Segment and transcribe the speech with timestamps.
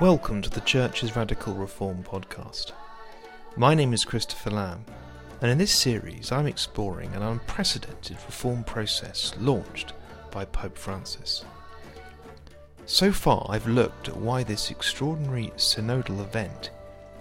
[0.00, 2.70] Welcome to the Church's Radical Reform podcast.
[3.56, 4.84] My name is Christopher Lamb,
[5.40, 9.94] and in this series I'm exploring an unprecedented reform process launched
[10.30, 11.44] by Pope Francis.
[12.86, 16.70] So far, I've looked at why this extraordinary synodal event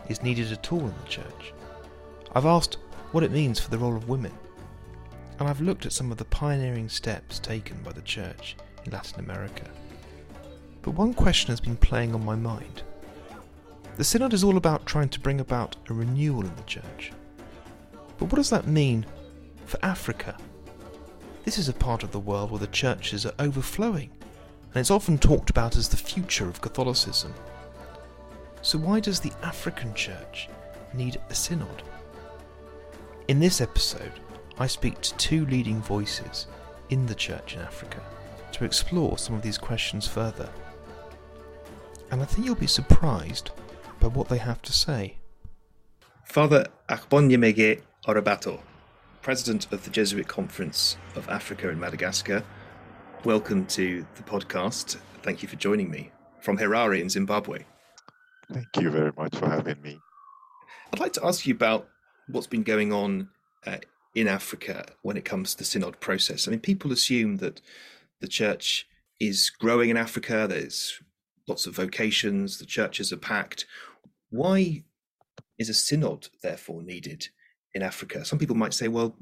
[0.07, 1.53] is needed at all in the Church.
[2.35, 2.77] I've asked
[3.12, 4.34] what it means for the role of women,
[5.39, 9.20] and I've looked at some of the pioneering steps taken by the Church in Latin
[9.20, 9.67] America.
[10.88, 12.84] But one question has been playing on my mind.
[13.98, 17.12] The Synod is all about trying to bring about a renewal in the Church.
[18.18, 19.05] But what does that mean
[19.66, 20.38] for Africa?
[21.44, 24.12] This is a part of the world where the churches are overflowing,
[24.73, 27.34] and it's often talked about as the future of Catholicism.
[28.62, 30.48] So, why does the African Church
[30.94, 31.84] need a synod?
[33.27, 34.22] In this episode,
[34.58, 36.48] I speak to two leading voices
[36.91, 38.02] in the Church in Africa
[38.54, 40.49] to explore some of these questions further
[42.11, 43.51] and I think you'll be surprised
[43.99, 45.18] by what they have to say.
[46.23, 48.59] Father Agbonkhianmeghe Orobator,
[49.21, 52.43] President of the Jesuit Conference of Africa and Madagascar,
[53.23, 54.98] welcome to the podcast.
[55.23, 57.65] Thank you for joining me from Harare in Zimbabwe.
[58.51, 59.99] Thank you very much for having me.
[60.93, 61.89] I'd like to ask you about
[62.27, 63.29] what's been going on
[63.65, 63.77] uh,
[64.16, 66.47] in Africa when it comes to the synod process.
[66.47, 67.62] I mean, people assume that
[68.22, 68.88] the church
[69.19, 71.01] is growing in Africa, there's
[71.47, 73.66] lots of vocations, the churches are packed.
[74.29, 74.84] Why
[75.57, 77.29] is a synod therefore needed
[77.73, 78.25] in Africa?
[78.25, 79.16] Some people might say, well,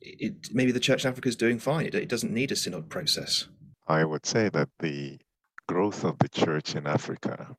[0.00, 1.86] it, maybe the church in Africa is doing fine.
[1.86, 3.48] It, it doesn't need a synod process.
[3.86, 5.18] I would say that the
[5.66, 7.56] growth of the church in Africa,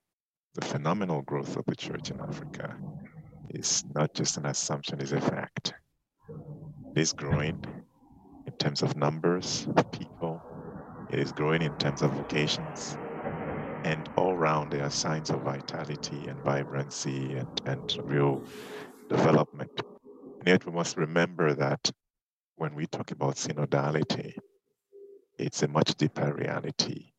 [0.53, 2.75] the phenomenal growth of the church in Africa,
[3.49, 5.73] is not just an assumption, is a fact.
[6.95, 7.63] It is growing
[8.45, 10.41] in terms of numbers of people,
[11.11, 12.97] it is growing in terms of vocations,
[13.85, 18.43] and all around there are signs of vitality and vibrancy and, and real
[19.09, 19.71] development.
[20.39, 21.91] And yet we must remember that
[22.57, 24.35] when we talk about synodality,
[25.37, 27.11] it's a much deeper reality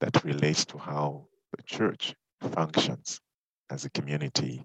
[0.00, 2.14] that relates to how the church
[2.52, 3.20] functions
[3.70, 4.64] as a community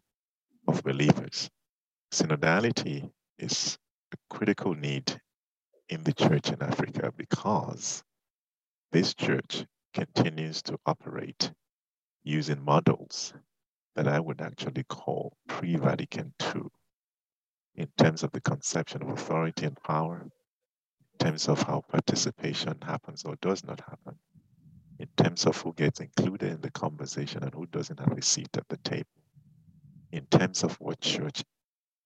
[0.67, 1.49] of believers.
[2.13, 3.09] Synodality
[3.39, 3.77] is
[4.13, 5.19] a critical need
[5.89, 8.03] in the church in Africa because
[8.91, 9.65] this church
[9.97, 11.51] continues to operate
[12.23, 13.33] using models
[13.95, 16.61] that I would actually call pre Vatican II
[17.73, 23.23] in terms of the conception of authority and power, in terms of how participation happens
[23.23, 24.19] or does not happen,
[24.99, 28.49] in terms of who gets included in the conversation and who doesn't have a seat
[28.55, 29.23] at the table,
[30.11, 31.43] in terms of what church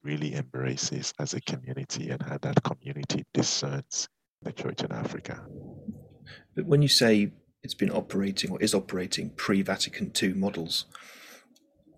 [0.01, 4.07] really embraces as a community and how that community discerns
[4.43, 5.45] the church in Africa.
[6.55, 7.31] But when you say
[7.63, 10.85] it's been operating or is operating pre-Vatican II models.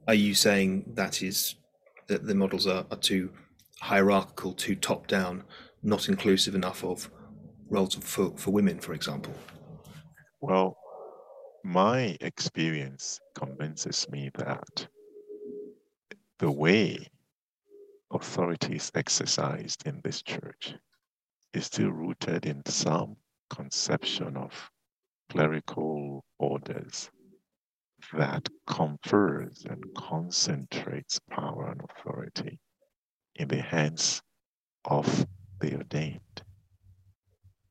[0.07, 1.56] Are you saying that is
[2.07, 3.31] that the models are, are too
[3.79, 5.44] hierarchical, too top-down,
[5.81, 7.09] not inclusive enough of
[7.69, 9.34] roles for, for women, for example?
[10.41, 10.78] Well,
[11.63, 14.88] my experience convinces me that
[16.40, 17.07] the way
[18.12, 20.75] authority is exercised in this church
[21.53, 23.16] is still rooted in some
[23.50, 24.72] conception of
[25.30, 27.10] clerical orders
[28.14, 32.60] that confers and concentrates power and authority
[33.36, 34.22] in the hands
[34.86, 35.26] of
[35.60, 36.44] the ordained.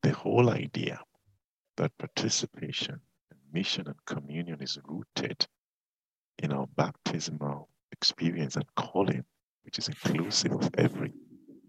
[0.01, 0.99] The whole idea
[1.77, 2.99] that participation
[3.31, 5.45] and mission and communion is rooted
[6.39, 9.23] in our baptismal experience and calling,
[9.63, 11.13] which is inclusive of every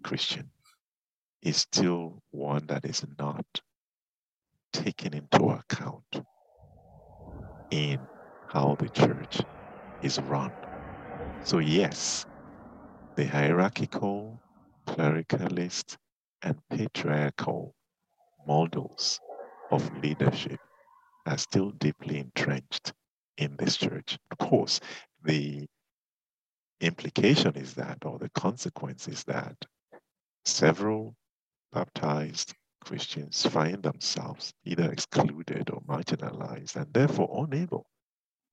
[0.02, 0.50] Christian,
[1.42, 3.46] is still one that is not
[4.74, 6.26] taken into account
[7.70, 8.08] in
[8.48, 9.40] how the church
[10.02, 10.52] is run.
[11.40, 12.26] So, yes,
[13.16, 14.40] the hierarchical,
[14.88, 15.96] clericalist,
[16.42, 17.74] and patriarchal
[18.46, 19.20] models
[19.70, 20.60] of leadership
[21.26, 22.92] are still deeply entrenched
[23.38, 24.18] in this church.
[24.30, 24.80] Of course,
[25.22, 25.66] the
[26.80, 29.56] implication is that, or the consequence is that,
[30.44, 31.14] several
[31.72, 32.54] baptized
[32.84, 37.86] Christians find themselves either excluded or marginalized and therefore unable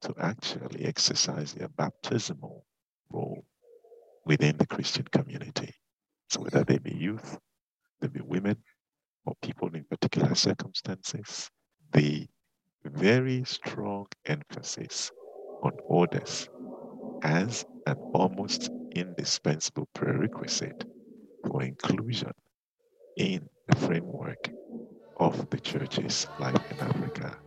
[0.02, 2.66] to actually exercise their baptismal
[3.12, 3.46] role
[4.26, 5.74] within the Christian community.
[6.30, 7.40] So, whether they be youth,
[8.02, 8.58] they be women,
[9.26, 11.50] or people in particular circumstances,
[11.94, 12.28] the
[12.86, 15.12] very strong emphasis
[15.64, 16.50] on orders
[17.24, 20.86] as an almost indispensable prerequisite
[21.48, 22.32] for inclusion
[23.18, 24.50] in the framework
[25.18, 27.38] of the church's life in Africa.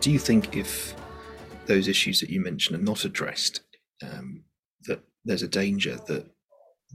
[0.00, 0.94] do you think if
[1.66, 3.62] those issues that you mentioned are not addressed,
[4.02, 4.44] um,
[4.86, 6.26] that there's a danger that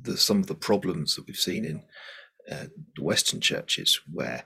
[0.01, 1.83] the, some of the problems that we've seen in
[2.51, 2.65] uh,
[2.99, 4.45] Western churches, where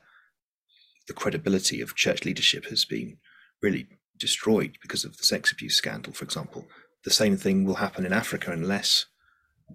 [1.08, 3.18] the credibility of church leadership has been
[3.62, 6.68] really destroyed because of the sex abuse scandal, for example,
[7.04, 9.06] the same thing will happen in Africa unless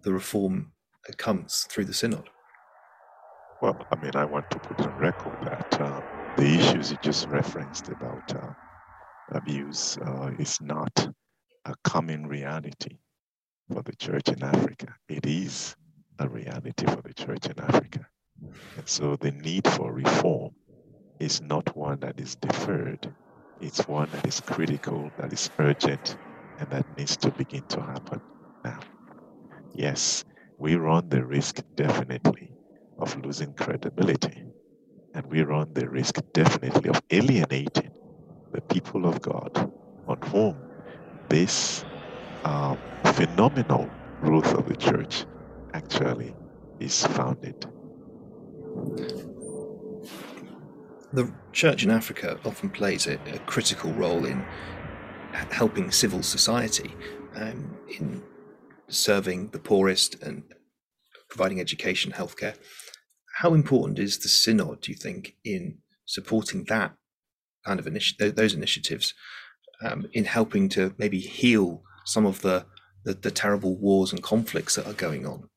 [0.02, 0.72] the reform
[1.16, 2.28] comes through the synod.
[3.60, 6.00] Well, I mean, I want to put on record that uh,
[6.36, 8.52] the issues you just referenced about uh,
[9.32, 11.08] abuse uh, is not
[11.64, 12.98] a common reality
[13.72, 14.94] for the church in Africa.
[15.08, 15.76] It is
[16.18, 18.06] a reality for the church in Africa.
[18.86, 20.54] So the need for reform
[21.20, 23.14] is not one that is deferred,
[23.60, 26.18] it's one that is critical, that is urgent,
[26.58, 28.20] and that needs to begin to happen
[28.64, 28.80] now.
[29.72, 30.24] Yes,
[30.58, 32.56] we run the risk definitely
[32.98, 34.44] of losing credibility,
[35.14, 37.92] and we run the risk definitely of alienating
[38.52, 39.72] the people of God
[40.06, 40.68] on whom
[41.28, 41.84] this
[42.44, 45.26] um, phenomenal growth of the church
[45.74, 46.36] actually
[46.80, 47.71] is founded.
[51.12, 54.44] The church in Africa often plays a, a critical role in
[55.50, 56.94] helping civil society,
[57.36, 58.22] um, in
[58.88, 60.42] serving the poorest and
[61.28, 62.56] providing education, healthcare.
[63.36, 66.94] How important is the synod, do you think, in supporting that
[67.66, 69.14] kind of initi- those initiatives,
[69.82, 72.66] um, in helping to maybe heal some of the,
[73.04, 75.48] the, the terrible wars and conflicts that are going on?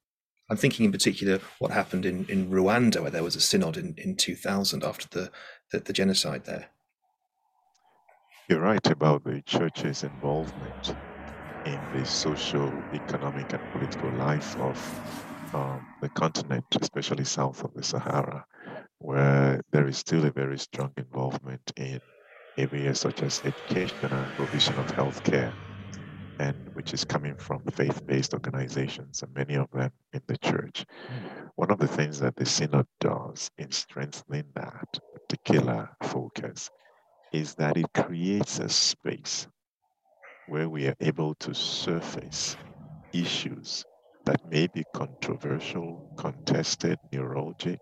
[0.50, 3.96] I'm thinking in particular what happened in, in Rwanda, where there was a synod in,
[3.98, 5.32] in 2000 after the,
[5.72, 6.68] the, the genocide there.
[8.48, 10.96] You're right about the church's involvement
[11.66, 17.82] in the social, economic, and political life of um, the continent, especially south of the
[17.82, 18.46] Sahara,
[19.00, 22.00] where there is still a very strong involvement in
[22.58, 25.52] areas such as education and provision of healthcare
[26.40, 30.86] and which is coming from faith-based organizations, and many of them in the church.
[31.08, 31.48] Hmm.
[31.56, 36.70] One of the things that the synod does in strengthening that particular focus
[37.32, 39.48] is that it creates a space
[40.48, 42.56] where we are able to surface
[43.14, 43.86] issues
[44.26, 47.80] that may be controversial, contested, neuralgic,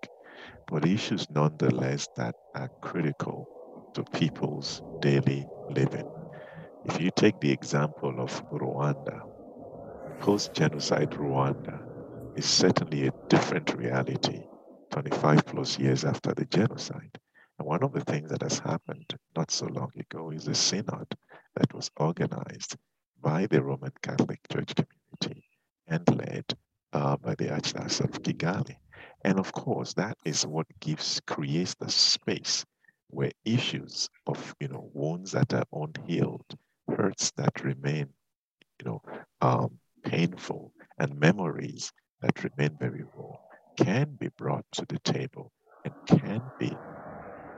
[0.68, 3.48] but issues nonetheless that are critical
[3.94, 6.23] to people's daily living.
[6.86, 9.22] If you take the example of Rwanda,
[10.20, 11.84] post genocide Rwanda
[12.36, 14.48] is certainly a different reality
[14.92, 17.20] 25 plus years after the genocide.
[17.60, 21.08] And one of the things that has happened not so long ago is a synod
[21.56, 22.78] that was organized
[23.22, 25.46] by the Roman Catholic Church community
[25.88, 26.46] and led
[26.94, 28.78] uh, by the Archdiocese of Kigali.
[29.24, 32.66] And of course, that is what gives creates the space
[33.10, 36.58] where issues of you know wounds that are unhealed
[36.88, 38.08] hurts that remain,
[38.80, 39.02] you know,
[39.42, 41.92] um, painful and memories
[42.22, 43.36] that remain very raw
[43.78, 45.52] can be brought to the table
[45.86, 46.78] and can be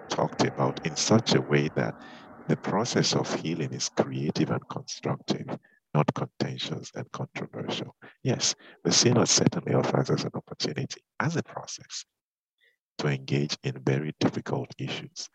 [0.10, 1.96] talked about in such a way that
[2.48, 5.48] the process of healing is creative and constructive,
[5.94, 7.96] not contentious and controversial.
[8.24, 12.06] Yes, the synod certainly offers us an opportunity as a process
[13.00, 15.28] to engage in very difficult issues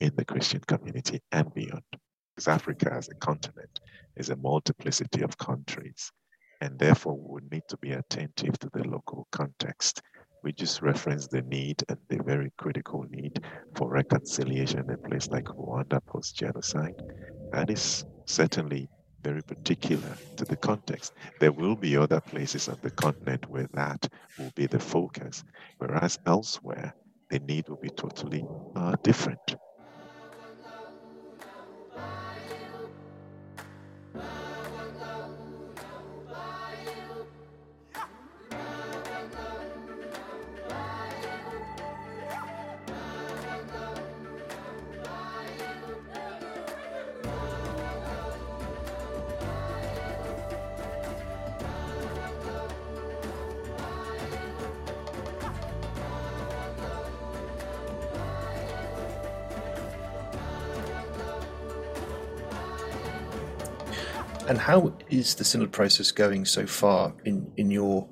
[0.00, 1.82] in the Christian community and beyond
[2.34, 3.80] because Africa as a continent
[4.16, 6.10] is a multiplicity of countries,
[6.60, 10.02] and therefore we would need to be attentive to the local context.
[10.42, 13.44] We just reference the need and the very critical need
[13.76, 17.00] for reconciliation in a place like Rwanda post genocide.
[17.52, 18.88] That is certainly
[19.22, 21.12] very particular to the context.
[21.38, 24.08] There will be other places on the continent where that
[24.38, 25.44] will be the focus,
[25.78, 26.94] whereas elsewhere,
[27.30, 29.56] the need will be totally uh, different.
[64.52, 68.06] And how is the synod process going so far in, in your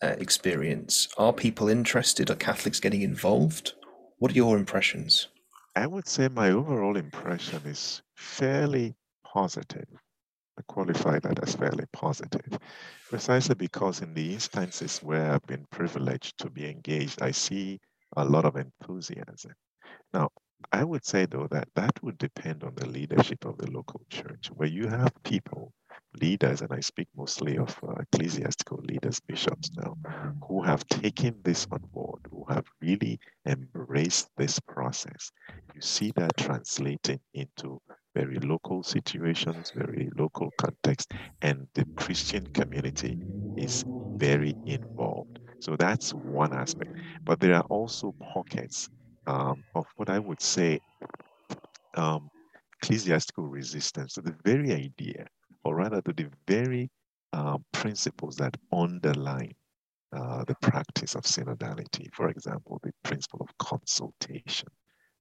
[0.00, 1.08] uh, experience?
[1.18, 2.30] Are people interested?
[2.30, 3.72] Are Catholics getting involved?
[4.18, 5.26] What are your impressions?
[5.74, 9.88] I would say my overall impression is fairly positive.
[10.56, 12.56] I qualify that as fairly positive,
[13.10, 17.80] precisely because in the instances where I've been privileged to be engaged, I see
[18.16, 19.56] a lot of enthusiasm.
[20.12, 20.30] Now,
[20.72, 24.48] I would say, though, that that would depend on the leadership of the local church,
[24.52, 25.72] where you have people,
[26.20, 29.96] leaders, and I speak mostly of uh, ecclesiastical leaders, bishops now,
[30.42, 35.30] who have taken this on board, who have really embraced this process.
[35.72, 37.80] You see that translating into
[38.14, 43.18] very local situations, very local context, and the Christian community
[43.56, 43.84] is
[44.18, 45.38] very involved.
[45.60, 46.92] So that's one aspect.
[47.24, 48.88] But there are also pockets
[49.26, 50.80] um, of what I would say
[51.94, 52.30] um,
[52.82, 55.26] ecclesiastical resistance to the very idea,
[55.64, 56.90] or rather to the very
[57.32, 59.52] uh, principles that underline
[60.14, 62.12] uh, the practice of synodality.
[62.12, 64.68] For example, the principle of consultation,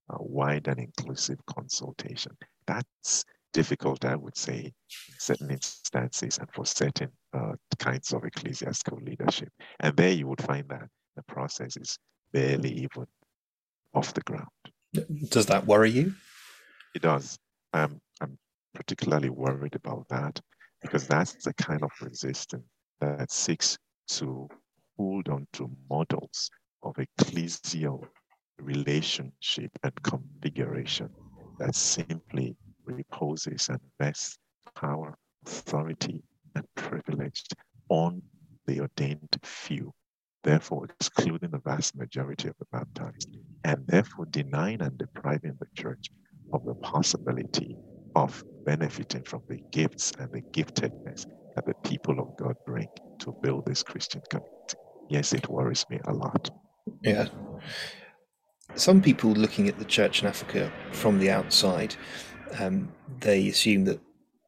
[0.10, 2.32] uh, wide and inclusive consultation.
[2.68, 4.74] That's difficult, I would say, in
[5.18, 9.50] certain instances and for certain uh, kinds of ecclesiastical leadership.
[9.80, 11.98] And there you would find that the process is
[12.32, 13.06] barely even
[13.94, 14.48] off the ground.
[15.30, 16.14] Does that worry you?
[16.96, 17.38] It does.
[17.74, 18.38] I'm, I'm
[18.74, 20.40] particularly worried about that
[20.82, 22.66] because that's the kind of resistance
[23.00, 24.48] that seeks to
[24.98, 26.50] hold on to models
[26.84, 28.06] of ecclesial
[28.60, 31.10] relationship and configuration
[31.60, 34.38] that simply reposes and vests
[34.76, 36.22] power, authority,
[36.56, 37.44] and privilege
[37.90, 38.22] on
[38.66, 39.94] the ordained few
[40.44, 46.10] therefore excluding the vast majority of the baptized, and therefore denying and depriving the church
[46.52, 47.78] of the possibility
[48.16, 52.88] of benefiting from the gifts and the giftedness that the people of God bring
[53.20, 54.76] to build this Christian community.
[55.10, 56.50] Yes, it worries me a lot.
[57.02, 57.28] Yeah.
[58.76, 61.96] Some people looking at the church in Africa from the outside,
[62.60, 64.00] um, they assume that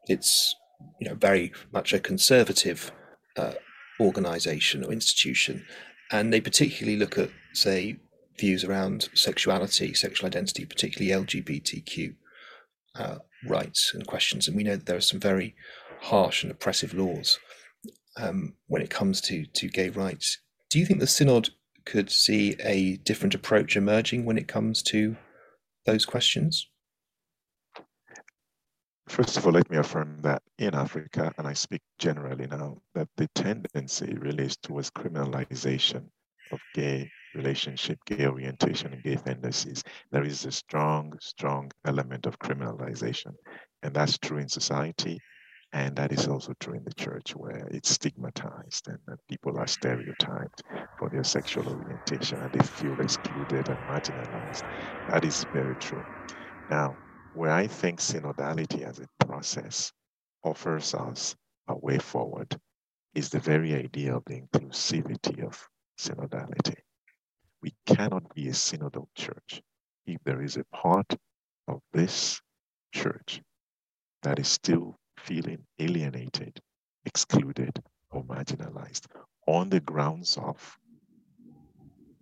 [0.07, 0.55] it's
[0.99, 2.91] you know very much a conservative
[3.37, 3.53] uh,
[3.99, 5.65] organization or institution,
[6.11, 7.97] and they particularly look at, say,
[8.37, 12.15] views around sexuality, sexual identity, particularly LGBTQ
[12.95, 14.47] uh, rights and questions.
[14.47, 15.55] And we know that there are some very
[16.01, 17.39] harsh and oppressive laws
[18.17, 20.39] um, when it comes to to gay rights.
[20.69, 21.49] Do you think the synod
[21.85, 25.15] could see a different approach emerging when it comes to
[25.85, 26.67] those questions?
[29.07, 33.07] First of all, let me affirm that in Africa, and I speak generally now, that
[33.17, 36.09] the tendency really is towards criminalization
[36.51, 39.83] of gay relationship, gay orientation, and gay tendencies.
[40.11, 43.33] There is a strong, strong element of criminalization.
[43.83, 45.19] And that's true in society.
[45.73, 49.67] And that is also true in the church, where it's stigmatized and that people are
[49.67, 50.63] stereotyped
[50.97, 54.63] for their sexual orientation and they feel excluded and marginalized.
[55.07, 56.05] That is very true.
[56.69, 56.97] Now,
[57.35, 59.91] where I think synodality as a process
[60.43, 61.35] offers us
[61.67, 62.57] a way forward
[63.13, 65.61] is the very idea of the inclusivity of
[65.99, 66.75] synodality.
[67.61, 69.61] We cannot be a synodal church
[70.05, 71.15] if there is a part
[71.67, 72.39] of this
[72.93, 73.41] church
[74.23, 76.59] that is still feeling alienated,
[77.05, 79.07] excluded, or marginalized
[79.47, 80.77] on the grounds of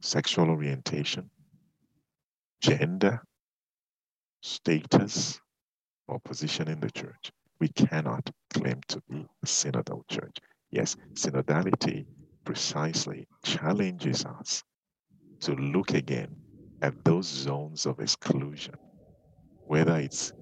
[0.01, 1.29] sexual orientation,
[2.61, 3.21] gender,
[4.43, 5.41] status
[6.07, 10.37] or position in the church, we cannot claim to be a synodal church.
[10.71, 12.05] Yes, synodality
[12.45, 14.63] precisely challenges us
[15.41, 16.37] to look again
[16.81, 18.75] at those zones of exclusion,
[19.65, 20.33] whether it's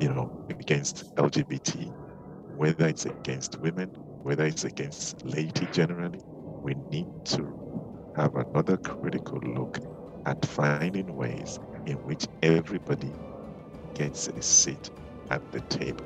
[0.00, 1.94] you know against LGBT,
[2.52, 6.20] whether it's against women, whether it's against laity generally,
[6.62, 7.56] we need to
[8.14, 9.78] have another critical look
[10.26, 13.12] at finding ways in which everybody
[13.94, 14.90] gets a seat
[15.30, 16.04] at the table.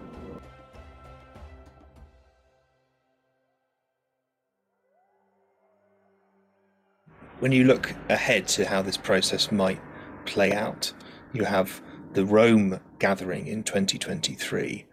[7.41, 9.81] When you look ahead to how this process might
[10.27, 10.93] play out,
[11.33, 11.81] you have
[12.13, 14.87] the Rome gathering in 2023.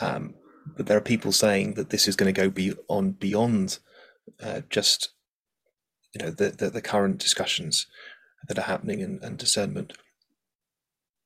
[0.00, 0.34] Um,
[0.76, 3.78] but there are people saying that this is going to go be on beyond
[4.42, 5.10] uh, just
[6.14, 7.86] you know the, the, the current discussions
[8.46, 9.92] that are happening and, and discernment.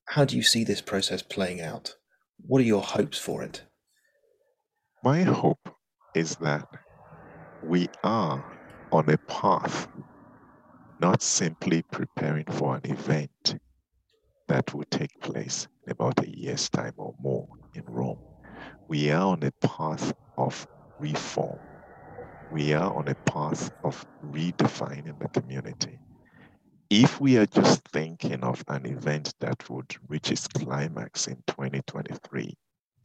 [0.05, 1.95] How do you see this process playing out?
[2.45, 3.63] What are your hopes for it?
[5.03, 5.69] My hope
[6.15, 6.67] is that
[7.63, 8.43] we are
[8.91, 9.87] on a path,
[10.99, 13.55] not simply preparing for an event
[14.47, 18.19] that will take place in about a year's time or more in Rome.
[18.87, 20.67] We are on a path of
[20.99, 21.59] reform.
[22.51, 25.99] We are on a path of redefining the community
[26.89, 32.53] if we are just thinking of an event that would reach its climax in 2023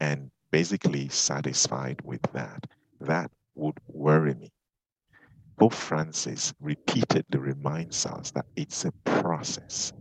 [0.01, 2.67] and basically satisfied with that,
[3.01, 4.51] that would worry me.
[5.59, 9.93] Pope Francis repeatedly reminds us that it's a process.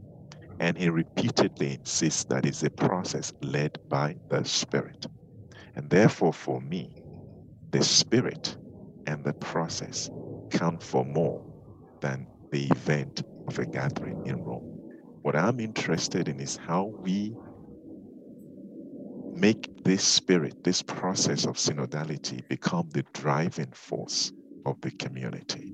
[0.60, 5.06] And he repeatedly insists that it's a process led by the Spirit.
[5.76, 6.90] And therefore, for me,
[7.72, 8.58] the Spirit
[9.06, 10.10] and the process
[10.52, 11.44] count for more
[12.02, 14.80] than the event of a gathering in Rome.
[15.22, 17.36] What I'm interested in is how we
[19.36, 24.32] make this spirit, this process of synodality, become the driving force
[24.66, 25.74] of the community.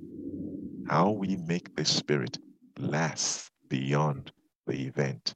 [0.85, 2.37] How we make this spirit
[2.77, 4.31] last beyond
[4.67, 5.33] the event.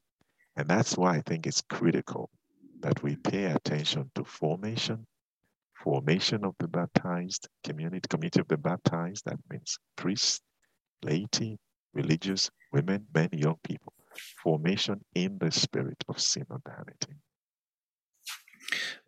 [0.56, 2.30] And that's why I think it's critical
[2.82, 5.06] that we pay attention to formation,
[5.74, 10.40] formation of the baptized community, community of the baptized, that means priests,
[11.02, 11.58] laity,
[11.98, 13.92] religious, women, men, young people,
[14.42, 17.16] formation in the spirit of synodality.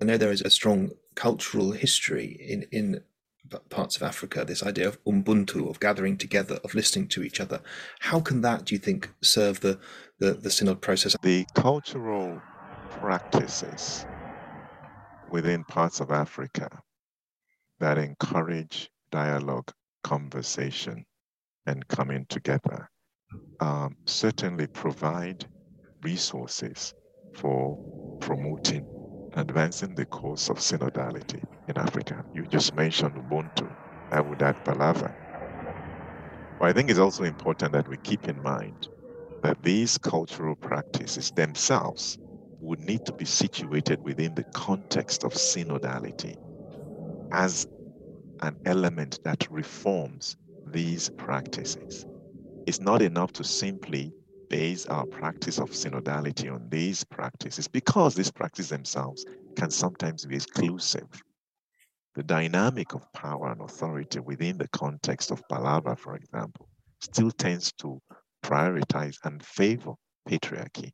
[0.00, 3.02] I know there is a strong cultural history in, in
[3.68, 7.60] parts of Africa, this idea of Ubuntu, of gathering together, of listening to each other.
[8.00, 9.78] How can that, do you think, serve the,
[10.18, 11.16] the, the synod process?
[11.22, 12.40] The cultural
[12.90, 14.06] practices
[15.30, 16.68] within parts of Africa
[17.78, 21.04] that encourage dialogue, conversation,
[21.66, 22.88] and coming together
[23.60, 25.46] um, certainly provide
[26.02, 26.94] resources
[27.34, 27.78] for
[28.20, 28.88] promoting
[29.34, 32.24] advancing the cause of synodality in Africa.
[32.32, 33.74] You just mentioned Ubuntu.
[34.10, 35.14] I would add Palava.
[36.58, 38.88] But I think it's also important that we keep in mind
[39.42, 42.18] that these cultural practices themselves
[42.60, 46.36] would need to be situated within the context of synodality
[47.32, 47.66] as
[48.42, 50.36] an element that reforms
[50.66, 52.06] these practices.
[52.66, 54.12] It's not enough to simply
[54.48, 59.24] base our practice of synodality on these practices because these practices themselves
[59.56, 61.08] can sometimes be exclusive.
[62.14, 66.68] The dynamic of power and authority within the context of Palava, for example,
[67.00, 68.00] still tends to
[68.42, 69.94] prioritize and favor
[70.28, 70.92] patriarchy.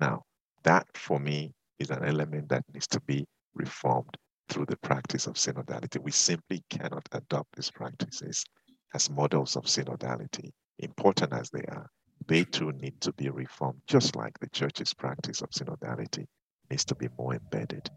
[0.00, 0.24] Now,
[0.64, 4.16] that for me is an element that needs to be reformed
[4.48, 6.00] through the practice of synodality.
[6.02, 8.44] We simply cannot adopt these practices
[8.94, 11.88] as models of synodality, important as they are,
[12.26, 16.26] they too need to be reformed, just like the church's practice of synodality
[16.70, 17.90] needs to be more embedded.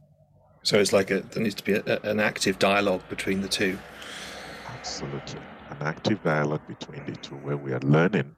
[0.64, 3.78] So it's like a, there needs to be a, an active dialogue between the two.
[4.68, 5.42] Absolutely.
[5.70, 8.36] An active dialogue between the two where we are learning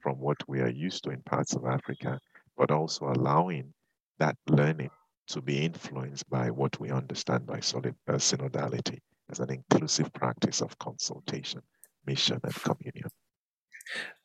[0.00, 2.18] from what we are used to in parts of Africa,
[2.56, 3.72] but also allowing
[4.18, 4.90] that learning
[5.28, 8.98] to be influenced by what we understand by solid, uh, synodality
[9.30, 11.60] as an inclusive practice of consultation,
[12.08, 13.10] mission, and communion.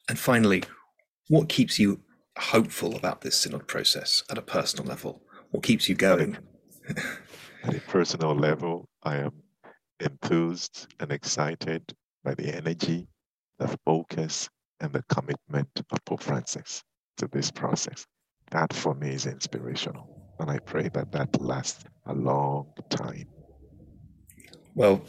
[0.09, 0.63] And finally,
[1.27, 2.01] what keeps you
[2.37, 5.21] hopeful about this synod process at a personal level?
[5.51, 6.37] What keeps you going?
[7.63, 9.33] at a personal level, I am
[9.99, 11.83] enthused and excited
[12.23, 13.07] by the energy,
[13.59, 16.83] the focus, and the commitment of Pope Francis
[17.17, 18.05] to this process.
[18.51, 20.35] That for me is inspirational.
[20.39, 23.27] And I pray that that lasts a long time.
[24.75, 25.01] Well,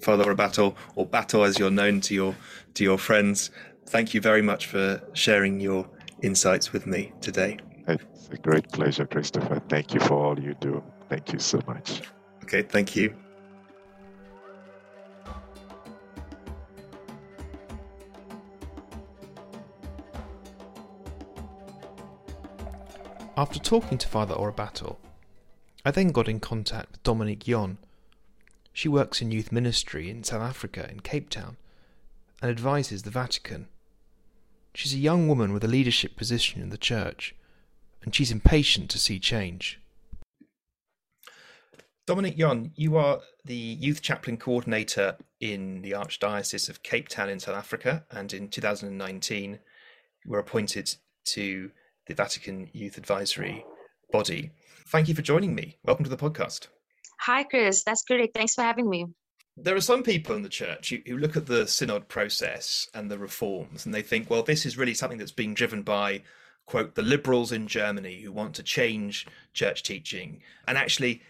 [0.00, 2.36] Father Orobator, or Bato as you're known to your
[2.74, 3.50] to your friends,
[3.86, 5.88] thank you very much for sharing your
[6.22, 7.58] insights with me today.
[7.86, 9.62] It's a great pleasure, Christopher.
[9.68, 10.82] Thank you for all you do.
[11.08, 12.02] Thank you so much.
[12.44, 13.14] Okay, thank you.
[23.38, 24.96] After talking to Father Orobator,
[25.84, 27.78] I then got in contact with Dominique Yon.
[28.78, 31.56] She works in youth ministry in South Africa, in Cape Town,
[32.40, 33.66] and advises the Vatican
[34.72, 37.34] She's a young woman with a leadership position in the church,
[38.04, 39.80] and she's impatient to see change.
[42.06, 47.40] Dominique Yon, you are the youth chaplain coordinator in the Archdiocese of Cape Town in
[47.40, 49.58] South Africa, and in 2019
[50.24, 51.72] you were appointed to
[52.06, 53.64] the Vatican Youth Advisory
[54.12, 54.52] Body.
[54.86, 55.78] Thank you for joining me.
[55.82, 56.68] Welcome to the podcast.
[57.20, 57.84] Hi, Chris.
[57.84, 58.32] That's great.
[58.34, 59.06] Thanks for having me
[59.60, 63.10] there are some people in the church who, who, look at the synod process and
[63.10, 66.22] the reforms and they think, well, this is really something that's being driven by,
[66.66, 70.40] quote, the liberals in Germany who want to change church teaching.
[70.66, 71.22] And actually,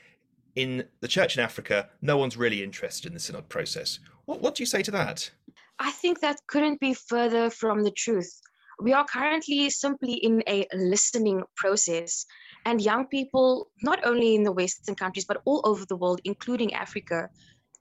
[0.54, 3.98] in the church in Africa, no one's really interested in the synod process.
[4.26, 5.30] What, what do you say to that?
[5.78, 8.40] I think that couldn't be further from the truth.
[8.80, 12.26] We are currently simply in a listening process.
[12.64, 16.74] And young people, not only in the Western countries, but all over the world, including
[16.74, 17.28] Africa,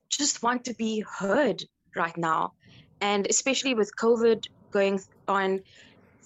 [0.09, 1.63] just want to be heard
[1.95, 2.53] right now.
[2.99, 5.61] And especially with COVID going on,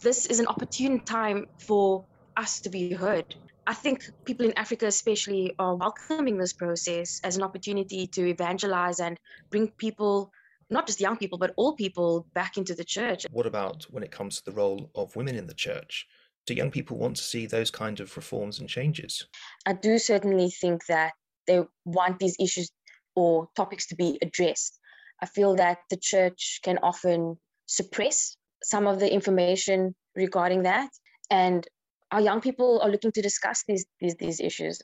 [0.01, 2.05] this is an opportune time for
[2.38, 3.36] us to be heard.
[3.67, 8.99] I think people in Africa, especially, are welcoming this process as an opportunity to evangelize
[8.99, 10.31] and bring people,
[10.71, 13.25] not just young people, but all people back into the church.
[13.31, 16.07] What about when it comes to the role of women in the church?
[16.47, 19.27] Do young people want to see those kind of reforms and changes?
[19.65, 21.12] I do certainly think that
[21.45, 22.71] they want these issues
[23.15, 24.79] or topics to be addressed.
[25.21, 30.89] I feel that the church can often suppress some of the information regarding that.
[31.29, 31.67] And
[32.12, 34.81] our young people are looking to discuss these, these, these issues.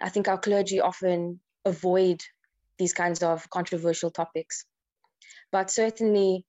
[0.00, 2.22] I think our clergy often avoid
[2.78, 4.64] these kinds of controversial topics.
[5.50, 6.44] But certainly,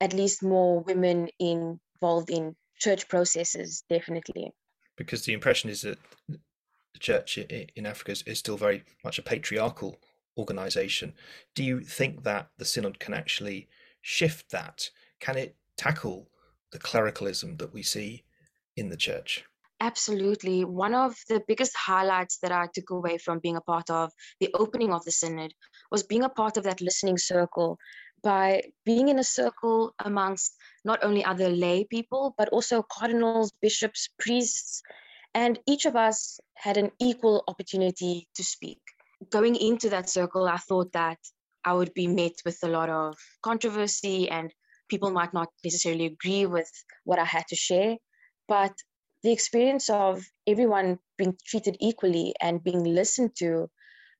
[0.00, 4.52] at least more women involved in church processes, definitely.
[4.96, 5.98] Because the impression is that
[6.28, 9.98] the church in Africa is still very much a patriarchal
[10.36, 11.14] organization.
[11.54, 13.68] Do you think that the synod can actually
[14.02, 14.90] shift that?
[15.20, 16.28] Can it tackle
[16.72, 18.24] the clericalism that we see
[18.76, 19.44] in the church?
[19.80, 20.64] Absolutely.
[20.64, 24.50] One of the biggest highlights that I took away from being a part of the
[24.54, 25.52] opening of the synod
[25.90, 27.78] was being a part of that listening circle
[28.24, 34.08] by being in a circle amongst not only other lay people, but also cardinals, bishops,
[34.18, 34.82] priests,
[35.34, 38.80] and each of us had an equal opportunity to speak.
[39.30, 41.18] Going into that circle, I thought that
[41.64, 44.52] I would be met with a lot of controversy and
[44.88, 46.70] people might not necessarily agree with
[47.04, 47.96] what I had to share.
[48.48, 48.72] But
[49.22, 53.70] the experience of everyone being treated equally and being listened to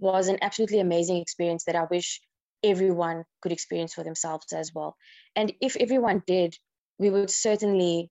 [0.00, 2.20] was an absolutely amazing experience that I wish
[2.64, 4.96] everyone could experience for themselves as well.
[5.36, 6.54] And if everyone did,
[6.98, 8.10] we would certainly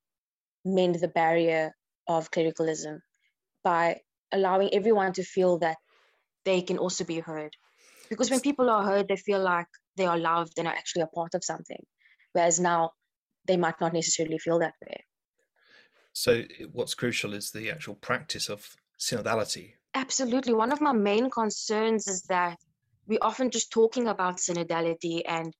[0.63, 1.73] mend the barrier
[2.07, 3.01] of clericalism
[3.63, 5.77] by allowing everyone to feel that
[6.45, 7.51] they can also be heard.
[8.09, 11.07] Because when people are heard, they feel like they are loved and are actually a
[11.07, 11.83] part of something.
[12.33, 12.91] Whereas now
[13.45, 15.03] they might not necessarily feel that way.
[16.13, 19.73] So, what's crucial is the actual practice of synodality.
[19.95, 20.53] Absolutely.
[20.53, 22.57] One of my main concerns is that
[23.07, 25.53] we're often just talking about synodality and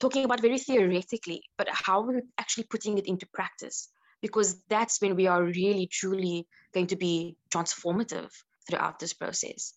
[0.00, 3.88] talking about very theoretically, but how are we actually putting it into practice?
[4.20, 8.30] Because that's when we are really, truly going to be transformative
[8.68, 9.74] throughout this process.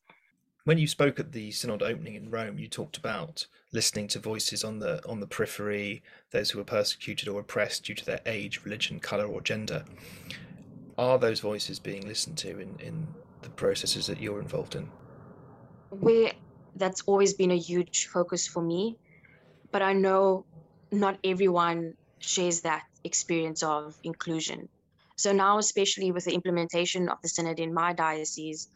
[0.63, 4.63] When you spoke at the synod opening in Rome, you talked about listening to voices
[4.63, 8.61] on the on the periphery, those who were persecuted or oppressed due to their age,
[8.63, 9.85] religion, color, or gender.
[10.99, 13.07] Are those voices being listened to in, in
[13.41, 14.87] the processes that you're involved in?
[15.89, 16.33] Where
[16.75, 18.97] that's always been a huge focus for me,
[19.71, 20.45] but I know
[20.91, 24.69] not everyone shares that experience of inclusion.
[25.15, 28.69] So now, especially with the implementation of the synod in my diocese,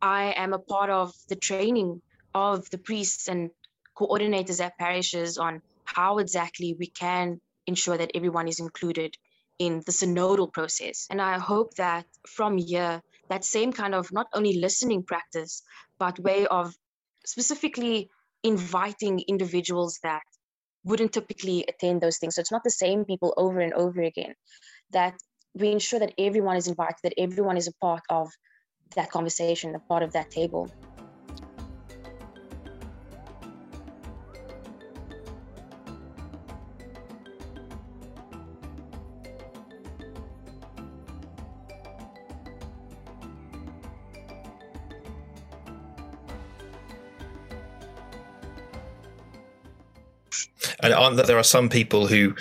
[0.00, 2.00] I am a part of the training
[2.34, 3.50] of the priests and
[3.96, 9.14] coordinators at parishes on how exactly we can ensure that everyone is included
[9.58, 11.06] in the synodal process.
[11.10, 15.62] And I hope that from here, that same kind of not only listening practice,
[15.98, 16.74] but way of
[17.26, 18.10] specifically
[18.42, 20.22] inviting individuals that
[20.84, 22.34] wouldn't typically attend those things.
[22.34, 24.34] So it's not the same people over and over again,
[24.90, 25.14] that
[25.54, 28.30] we ensure that everyone is invited, that everyone is a part of
[28.96, 30.68] that conversation, a part of that table.
[50.82, 52.34] And aren't that there are some people who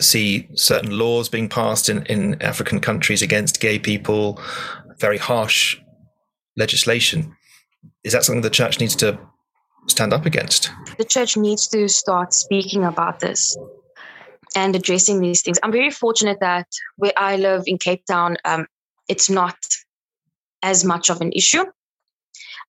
[0.00, 4.40] see certain laws being passed in, in African countries against gay people,
[4.98, 5.78] very harsh
[6.56, 7.36] legislation.
[8.02, 9.18] Is that something the church needs to
[9.86, 10.70] stand up against?
[10.98, 13.56] The church needs to start speaking about this
[14.54, 15.58] and addressing these things.
[15.62, 18.66] I'm very fortunate that where I live in Cape Town, um,
[19.08, 19.56] it's not
[20.62, 21.64] as much of an issue,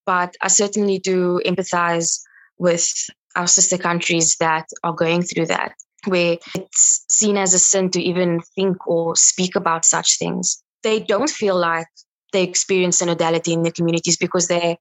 [0.06, 2.20] but I certainly do empathize
[2.58, 2.89] with
[3.36, 5.74] our sister countries that are going through that,
[6.06, 10.63] where it's seen as a sin to even think or speak about such things.
[10.84, 11.88] They don't feel like
[12.34, 14.78] they experience synodality in their communities because they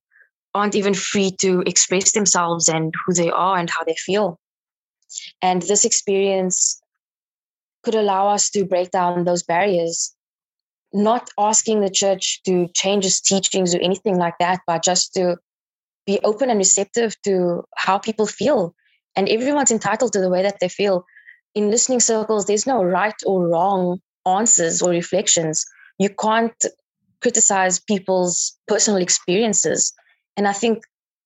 [0.55, 4.39] aren't even free to express themselves and who they are and how they feel.
[5.43, 6.81] And this experience
[7.83, 10.15] could allow us to break down those barriers,
[10.93, 15.37] not asking the church to change its teachings or anything like that, but just to
[16.07, 18.75] be open and receptive to how people feel.
[19.17, 21.05] And everyone's entitled to the way that they feel.
[21.55, 25.65] In listening circles, there's no right or wrong answers or reflections.
[25.99, 26.65] You can't
[27.21, 29.93] criticize people's personal experiences.
[30.37, 30.85] And I think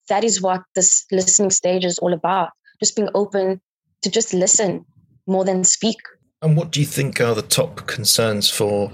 [0.09, 3.61] that is what this listening stage is all about just being open
[4.03, 4.87] to just listen
[5.27, 5.99] more than speak.
[6.43, 8.93] And what do you think are the top concerns for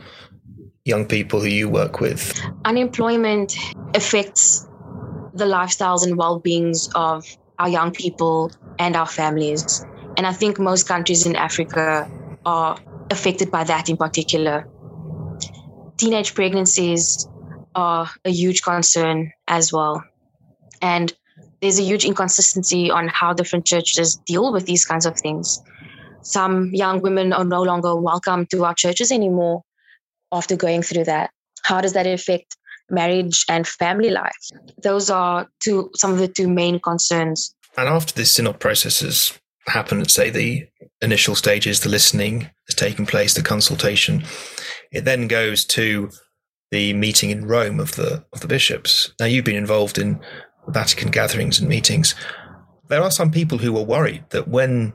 [0.85, 2.41] young people who you work with?
[2.65, 3.57] Unemployment
[3.95, 4.67] affects
[5.37, 7.25] the lifestyles and well-beings of
[7.59, 9.85] our young people and our families.
[10.17, 12.11] And I think most countries in Africa
[12.45, 12.79] are
[13.11, 14.67] affected by that in particular.
[15.97, 17.29] teenage pregnancies
[17.75, 20.05] are a huge concern as well.
[20.83, 21.13] And
[21.61, 25.63] there's a huge inconsistency on how different churches deal with these kinds of things.
[26.23, 29.63] Some young women are no longer welcome to our churches anymore
[30.33, 31.31] after going through that.
[31.63, 32.57] How does that affect
[32.91, 34.33] marriage and family life?
[34.83, 37.55] Those are two some of the two main concerns.
[37.77, 40.67] And after this synod process has happened, say the
[41.03, 44.25] initial stages, the listening has taken place, the consultation,
[44.93, 46.11] it then goes to
[46.71, 49.13] the meeting in Rome of the of the bishops.
[49.21, 50.21] Now you've been involved in
[50.69, 52.15] Vatican gatherings and meetings.
[52.89, 54.95] There are some people who are worried that when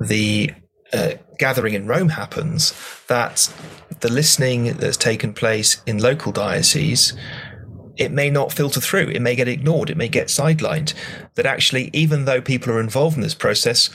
[0.00, 0.50] the
[0.92, 2.72] uh, gathering in Rome happens,
[3.08, 3.52] that
[4.00, 7.14] the listening that's taken place in local dioceses
[7.96, 9.08] it may not filter through.
[9.10, 9.90] It may get ignored.
[9.90, 10.94] It may get sidelined.
[11.34, 13.90] That actually, even though people are involved in this process,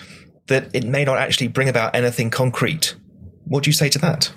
[0.48, 2.96] that it may not actually bring about anything concrete.
[3.46, 4.32] What do you say to that?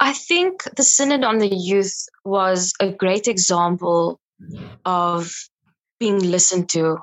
[0.00, 4.20] I think the Synod on the Youth was a great example
[4.84, 5.32] of
[5.98, 6.98] being listened to.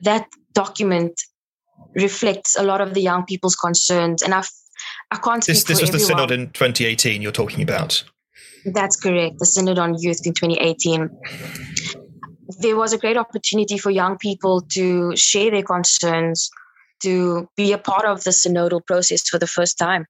[0.00, 1.20] That document
[1.94, 4.50] reflects a lot of the young people's concerns, and I've
[5.10, 5.44] I can't.
[5.44, 6.00] This, this was everyone.
[6.00, 7.22] the synod in 2018.
[7.22, 8.04] You're talking about.
[8.64, 9.38] That's correct.
[9.38, 11.10] The Synod on Youth in 2018.
[12.60, 16.50] There was a great opportunity for young people to share their concerns,
[17.00, 20.06] to be a part of the synodal process for the first time.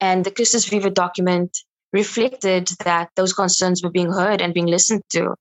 [0.00, 1.58] And the Christus Vivit document
[1.92, 5.34] reflected that those concerns were being heard and being listened to.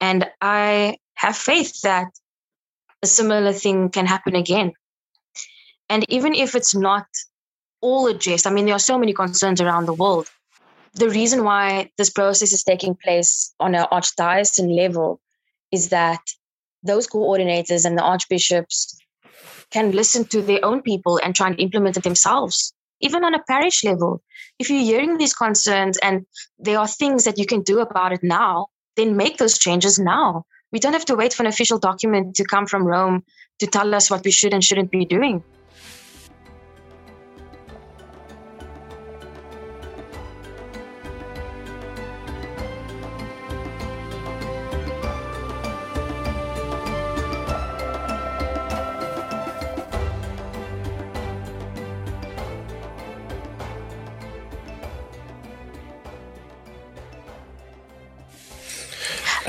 [0.00, 2.08] And I have faith that
[3.02, 4.72] a similar thing can happen again.
[5.88, 7.06] And even if it's not
[7.82, 10.28] all addressed, I mean, there are so many concerns around the world.
[10.94, 15.20] The reason why this process is taking place on an archdiocesan level
[15.70, 16.20] is that
[16.82, 18.98] those coordinators and the archbishops
[19.70, 23.42] can listen to their own people and try and implement it themselves, even on a
[23.48, 24.22] parish level.
[24.58, 26.26] If you're hearing these concerns and
[26.58, 28.66] there are things that you can do about it now,
[28.96, 30.44] then make those changes now.
[30.72, 33.24] We don't have to wait for an official document to come from Rome
[33.60, 35.42] to tell us what we should and shouldn't be doing.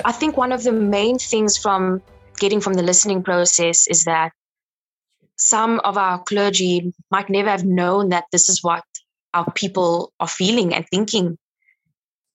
[0.05, 2.01] I think one of the main things from
[2.39, 4.31] getting from the listening process is that
[5.37, 8.83] some of our clergy might never have known that this is what
[9.33, 11.37] our people are feeling and thinking.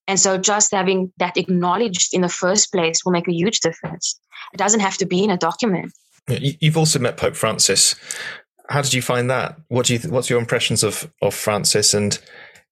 [0.07, 4.18] And so just having that acknowledged in the first place will make a huge difference.
[4.52, 5.92] It doesn't have to be in a document.
[6.28, 7.94] You've also met Pope Francis.
[8.68, 9.59] How did you find that?
[9.68, 10.00] What do you?
[10.11, 12.18] What's your impressions of of Francis, and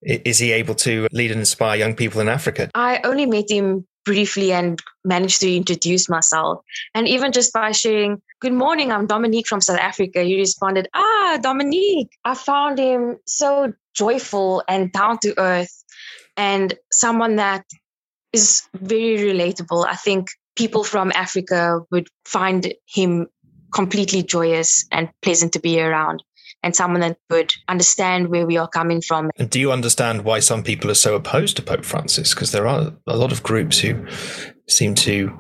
[0.02, 2.70] is he able to lead and inspire young people in Africa?
[2.74, 6.64] I only met him briefly and managed to introduce myself.
[6.94, 11.38] And even just by sharing, Good morning, I'm Dominique from South Africa, he responded, Ah,
[11.42, 12.10] Dominique.
[12.24, 15.84] I found him so joyful and down to earth
[16.36, 17.64] and someone that
[18.32, 19.86] is very relatable.
[19.86, 23.26] I think people from Africa would find him
[23.74, 26.22] completely joyous and pleasant to be around
[26.66, 29.30] and someone that would understand where we are coming from.
[29.38, 32.34] And do you understand why some people are so opposed to Pope Francis?
[32.34, 34.04] Because there are a lot of groups who
[34.68, 35.30] seem to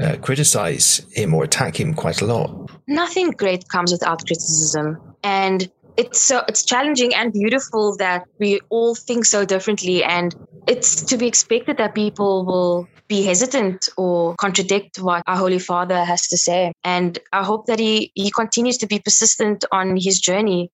[0.00, 2.70] uh, criticize him or attack him quite a lot.
[2.86, 4.96] Nothing great comes without criticism.
[5.24, 10.34] And it's so it's challenging and beautiful that we all think so differently and
[10.66, 16.04] it's to be expected that people will be hesitant or contradict what our holy father
[16.04, 16.72] has to say.
[16.84, 20.70] And i hope that he he continues to be persistent on his journey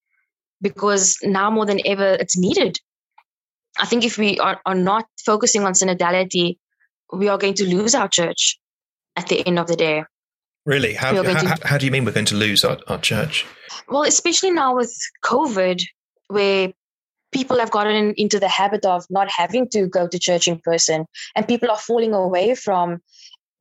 [0.60, 2.78] because now more than ever it's needed.
[3.78, 6.58] I think if we are, are not focusing on synodality
[7.12, 8.58] we are going to lose our church
[9.16, 10.04] at the end of the day
[10.66, 13.46] really how, how, how do you mean we're going to lose our, our church
[13.88, 15.82] well, especially now with COVID,
[16.28, 16.72] where
[17.32, 21.06] people have gotten into the habit of not having to go to church in person,
[21.34, 23.00] and people are falling away from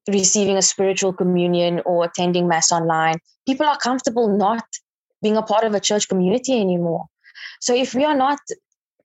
[0.07, 3.15] receiving a spiritual communion or attending Mass online.
[3.47, 4.63] People are comfortable not
[5.21, 7.05] being a part of a church community anymore.
[7.61, 8.39] So, if we are not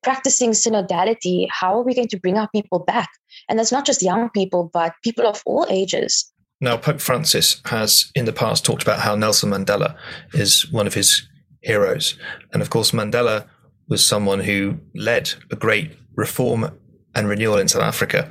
[0.02, 3.10] practicing synodality, how are we going to bring our people back?
[3.48, 6.32] And that's not just young people, but people of all ages.
[6.60, 9.96] Now, Pope Francis has in the past talked about how Nelson Mandela
[10.34, 11.26] is one of his
[11.62, 12.18] heroes.
[12.52, 13.46] And of course, Mandela
[13.88, 16.78] was someone who led a great reform
[17.14, 18.30] and renewal in South Africa.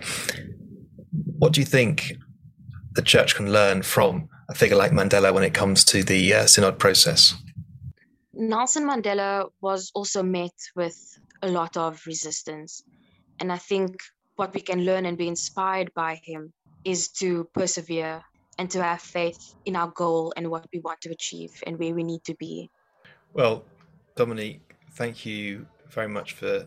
[1.40, 2.14] What do you think
[2.94, 6.46] the church can learn from a figure like Mandela when it comes to the uh,
[6.46, 7.34] synod process?
[8.34, 12.84] Nelson Mandela was also met with a lot of resistance.
[13.40, 14.02] And I think
[14.36, 18.24] what we can learn and be inspired by him is to persevere
[18.58, 21.94] and to have faith in our goal and what we want to achieve and where
[21.94, 22.70] we need to be.
[23.34, 23.64] Well,
[24.16, 26.66] Dominique, thank you very much for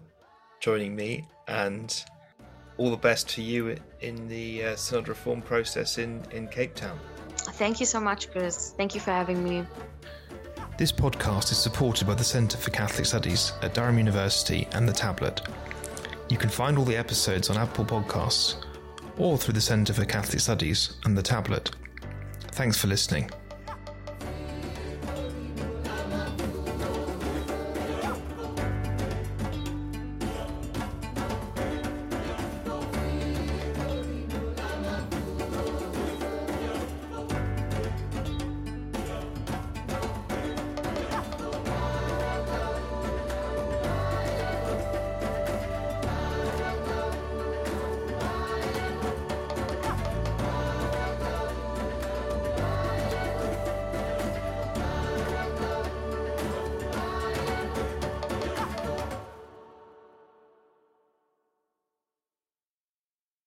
[0.61, 2.05] joining me and
[2.79, 6.99] all the best to you in the uh, Synod reform process in, in Cape Town.
[7.37, 8.73] Thank you so much, Chris.
[8.77, 9.67] Thank you for having me.
[10.79, 14.93] This podcast is supported by the Centre for Catholic Studies at Durham University and The
[14.93, 15.43] Tablet.
[16.31, 18.65] You can find all the episodes on Apple Podcasts
[19.19, 21.71] or through the Centre for Catholic Studies and The Tablet.
[22.53, 23.31] Thanks for listening.